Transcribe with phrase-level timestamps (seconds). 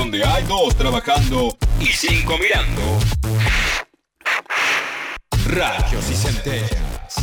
[0.00, 2.80] donde hay dos trabajando y cinco mirando.
[5.44, 7.16] Rayos y centellas.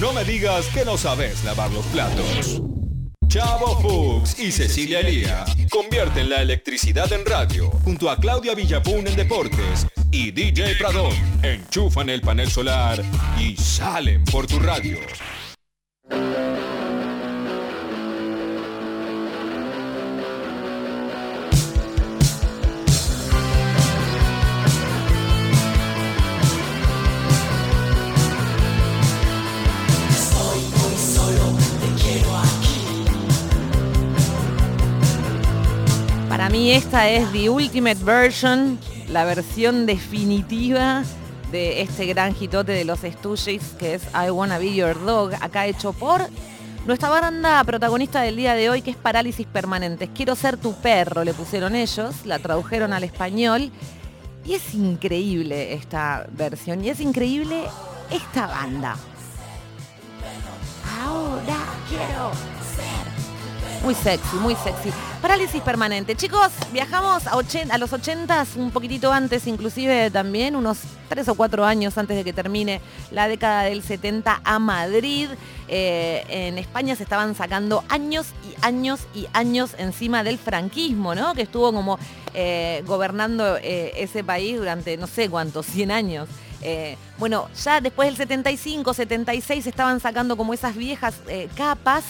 [0.00, 2.62] No me digas que no sabes lavar los platos.
[3.28, 9.16] Chavo Fuchs y Cecilia Elía convierten la electricidad en radio junto a Claudia Villapun en
[9.16, 11.12] deportes y DJ Pradón
[11.42, 13.02] enchufan el panel solar
[13.38, 14.96] y salen por tu radio.
[36.40, 38.78] Para mí esta es the ultimate version,
[39.10, 41.02] la versión definitiva
[41.52, 45.66] de este gran hitote de los Stooges que es I Wanna Be Your Dog, acá
[45.66, 46.22] hecho por
[46.86, 50.08] nuestra banda protagonista del día de hoy que es Parálisis Permanentes.
[50.14, 53.70] Quiero ser tu perro, le pusieron ellos, la tradujeron al español
[54.42, 57.64] y es increíble esta versión y es increíble
[58.10, 58.96] esta banda.
[61.04, 62.59] Ahora quiero
[63.82, 64.90] muy sexy, muy sexy.
[65.22, 66.14] Parálisis permanente.
[66.14, 70.78] Chicos, viajamos a, a los 80, un poquitito antes, inclusive también, unos
[71.08, 75.28] 3 o 4 años antes de que termine la década del 70 a Madrid.
[75.68, 81.34] Eh, en España se estaban sacando años y años y años encima del franquismo, ¿no?
[81.34, 81.98] Que estuvo como
[82.34, 86.28] eh, gobernando eh, ese país durante no sé cuántos, 100 años.
[87.18, 91.14] Bueno, ya después del 75, 76 estaban sacando como esas viejas
[91.56, 92.04] capas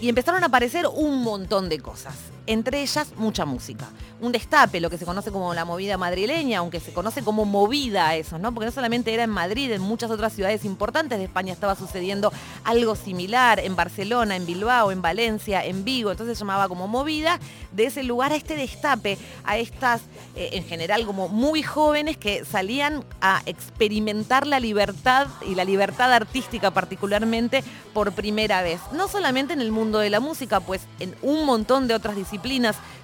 [0.00, 2.14] y empezaron a aparecer un montón de cosas.
[2.50, 3.88] Entre ellas, mucha música.
[4.20, 8.16] Un destape, lo que se conoce como la movida madrileña, aunque se conoce como movida
[8.16, 8.52] eso, ¿no?
[8.52, 12.32] Porque no solamente era en Madrid, en muchas otras ciudades importantes de España estaba sucediendo
[12.64, 17.38] algo similar, en Barcelona, en Bilbao, en Valencia, en Vigo, entonces se llamaba como movida,
[17.70, 20.00] de ese lugar a este destape, a estas,
[20.34, 26.12] eh, en general, como muy jóvenes que salían a experimentar la libertad y la libertad
[26.12, 27.62] artística particularmente
[27.94, 28.80] por primera vez.
[28.90, 32.39] No solamente en el mundo de la música, pues en un montón de otras disciplinas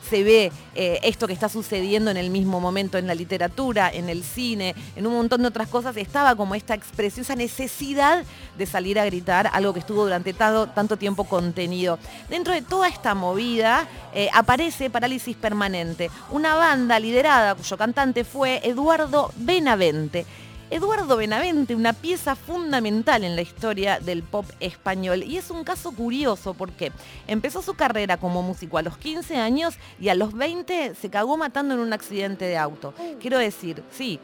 [0.08, 4.08] se ve eh, esto que está sucediendo en el mismo momento en la literatura, en
[4.08, 8.24] el cine, en un montón de otras cosas, estaba como esta expresión, esa necesidad
[8.56, 11.98] de salir a gritar, algo que estuvo durante tanto, tiempo contenido.
[12.28, 18.60] Dentro de toda esta movida eh, aparece Parálisis Permanente, una banda liderada cuyo cantante fue
[18.64, 20.24] Eduardo Benavente.
[20.68, 25.22] Eduardo Benavente, una pieza fundamental en la historia del pop español.
[25.22, 26.90] Y es un caso curioso porque
[27.28, 31.36] empezó su carrera como músico a los 15 años y a los 20 se cagó
[31.36, 32.94] matando en un accidente de auto.
[33.20, 34.18] Quiero decir, sí.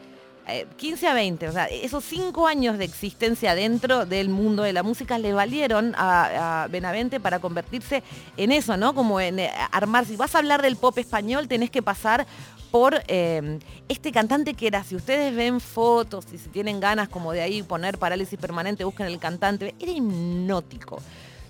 [0.47, 4.73] Eh, 15 a 20, o sea, esos 5 años de existencia dentro del mundo de
[4.73, 8.03] la música le valieron a, Benavente para convertirse
[8.35, 8.93] en eso, ¿no?
[8.93, 12.27] Como en eh, armar, si vas a hablar del pop español, tenés que pasar
[12.71, 17.31] por eh, este cantante que era, si ustedes ven fotos y si tienen ganas como
[17.31, 21.01] de ahí poner parálisis permanente, busquen el cantante, era hipnótico.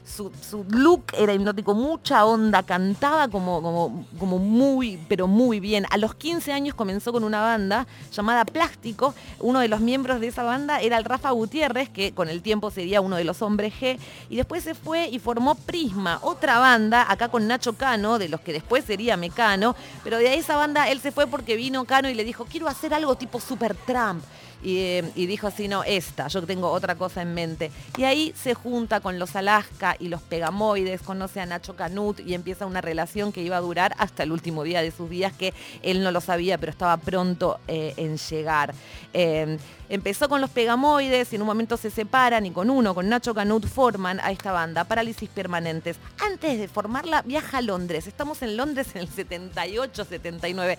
[0.05, 0.31] Su,
[0.69, 5.85] look era hipnótico, mucha onda, cantaba como, como, como muy, pero muy bien.
[5.91, 9.15] A los 15 años comenzó con una banda llamada Plástico.
[9.39, 12.69] Uno de los miembros de esa banda era el Rafa Gutiérrez, que con el tiempo
[12.69, 13.97] sería uno de los hombres G.
[14.29, 18.41] Y después se fue y formó Prisma, otra banda, acá con Nacho Cano, de los
[18.41, 19.75] que después sería Mecano.
[20.03, 22.93] Pero de esa banda él se fue porque vino Cano y le dijo, quiero hacer
[22.93, 24.23] algo tipo Super Trump.
[24.63, 27.69] Y, eh, y, dijo así, no, esta, yo tengo otra cosa en mente.
[27.97, 32.33] Y ahí se junta con los Alaska y los Pegamoides, conoce a Nacho Canut y
[32.33, 35.53] empieza una relación que iba a durar hasta el último día de sus días, que
[35.81, 38.73] él no lo sabía, pero estaba pronto eh, en llegar.
[39.13, 39.57] Eh,
[39.89, 43.33] empezó con los Pegamoides y en un momento se separan y con uno, con Nacho
[43.33, 45.97] Canut, forman a esta banda, Parálisis Permanentes.
[46.25, 48.07] Antes de formarla, viaja a Londres.
[48.07, 50.77] Estamos en Londres en el 78, 79.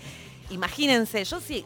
[0.51, 1.65] Imagínense, yo sí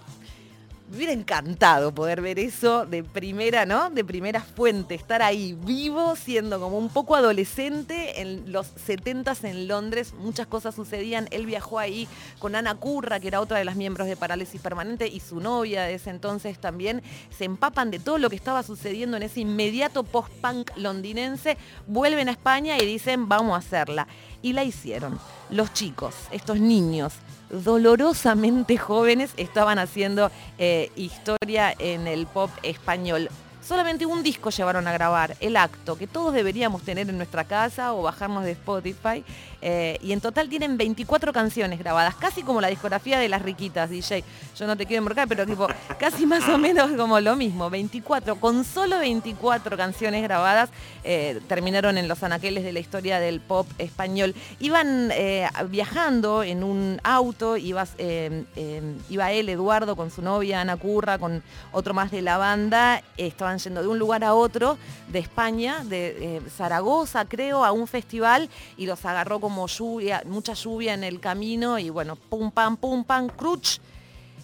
[0.90, 3.90] me hubiera encantado poder ver eso de primera, ¿no?
[3.90, 9.68] De primera fuente, estar ahí vivo, siendo como un poco adolescente en los 70 en
[9.68, 11.28] Londres, muchas cosas sucedían.
[11.30, 12.08] Él viajó ahí
[12.38, 15.82] con Ana Curra, que era otra de las miembros de Parálisis Permanente, y su novia
[15.82, 17.02] de ese entonces también.
[17.36, 22.32] Se empapan de todo lo que estaba sucediendo en ese inmediato post-punk londinense, vuelven a
[22.32, 24.08] España y dicen, vamos a hacerla.
[24.42, 25.18] Y la hicieron.
[25.50, 27.14] Los chicos, estos niños,
[27.50, 33.28] dolorosamente jóvenes estaban haciendo eh, historia en el pop español.
[33.68, 37.92] Solamente un disco llevaron a grabar, El Acto, que todos deberíamos tener en nuestra casa
[37.92, 39.22] o bajarnos de Spotify.
[39.60, 43.90] Eh, y en total tienen 24 canciones grabadas, casi como la discografía de las riquitas,
[43.90, 44.24] DJ.
[44.56, 45.66] Yo no te quiero embarcar, pero tipo,
[45.98, 47.70] casi más o menos como lo mismo.
[47.70, 50.70] 24, con solo 24 canciones grabadas,
[51.04, 54.34] eh, terminaron en los anaqueles de la historia del pop español.
[54.60, 57.94] Iban eh, viajando en un auto, ibas,
[59.08, 63.58] iba él, Eduardo, con su novia Ana Curra, con otro más de la banda, estaban
[63.58, 64.78] yendo de un lugar a otro
[65.08, 69.66] de España, de Zaragoza creo, a un festival y los agarró como
[70.26, 73.78] mucha lluvia en el camino y bueno, pum, pam, pum, pam, cruch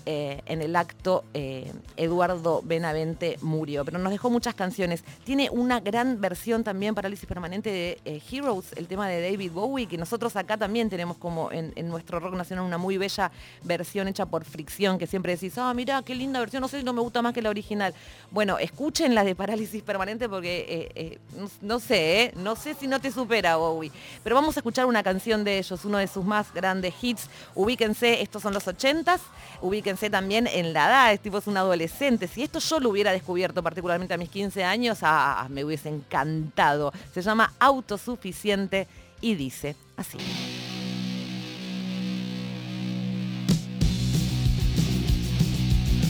[0.06, 5.02] eh, en el acto eh, Eduardo Benavente murió, pero nos dejó muchas canciones.
[5.24, 9.86] Tiene una gran versión también, Parálisis Permanente, de eh, Heroes, el tema de David Bowie,
[9.86, 14.26] que nosotros acá también tenemos como en, nuestro rock nacional una muy bella versión hecha
[14.26, 17.22] por Fricción, que siempre decís, ah, mira, qué linda versión, no sé no me gusta
[17.22, 17.94] más que la original.
[18.30, 21.18] Bueno, escuchen la de Parálisis Permanente porque
[21.62, 23.90] no, sé, no sé si no te supera Bowie,
[24.22, 27.30] pero vamos a escuchar una canción de ellos, uno de sus más grandes hits.
[27.54, 29.20] Ubíquense, estos son los 80s,
[29.62, 32.28] ubíquense también en la edad, es tipo es un adolescente.
[32.28, 36.92] Si esto yo lo hubiera descubierto particularmente a mis 15 años, ah, me hubiese encantado.
[37.12, 38.86] Se llama Autosuficiente
[39.20, 40.18] y dice así.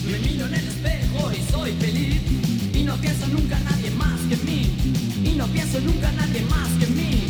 [0.09, 2.21] Me miro en el espejo y soy feliz.
[2.73, 4.75] Y no pienso nunca nadie más que mí.
[5.23, 7.25] Y no pienso nunca nadie más que mí.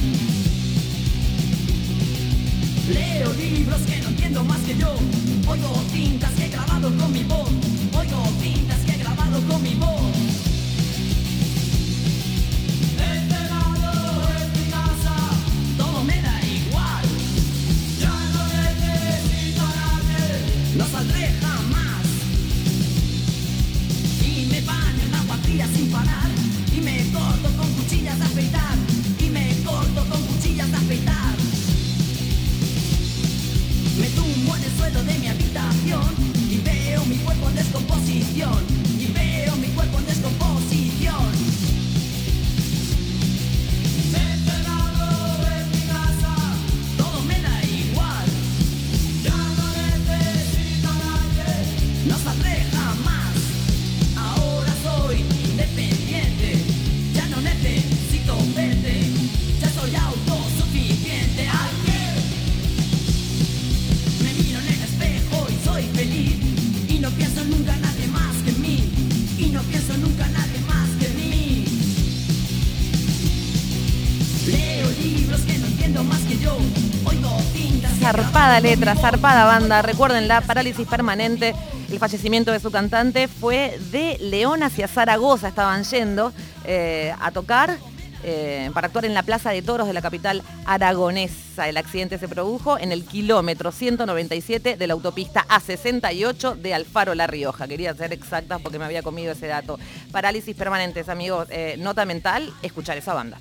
[2.93, 4.95] Leo libros que no entiendo más que yo.
[5.47, 6.34] Oigo tintas
[6.91, 7.34] con mi voz.
[78.05, 79.81] Zarpada letra, zarpada banda.
[79.81, 81.55] Recuerden la parálisis permanente.
[81.89, 85.47] El fallecimiento de su cantante fue de León hacia Zaragoza.
[85.47, 86.31] Estaban yendo
[86.65, 87.79] eh, a tocar
[88.23, 91.67] eh, para actuar en la Plaza de Toros de la capital aragonesa.
[91.67, 97.25] El accidente se produjo en el kilómetro 197 de la autopista A68 de Alfaro La
[97.25, 97.67] Rioja.
[97.67, 99.79] Quería ser exacta porque me había comido ese dato.
[100.11, 101.47] Parálisis permanentes, amigos.
[101.49, 103.39] Eh, nota mental, escuchar esa banda.